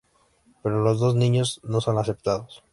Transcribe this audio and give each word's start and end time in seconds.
Pero 0.63 0.81
los 0.83 0.99
dos 0.99 1.13
niños 1.13 1.59
no 1.63 1.79
son 1.79 1.99
aceptados. 1.99 2.63